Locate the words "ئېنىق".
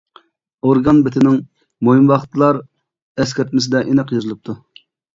3.93-4.19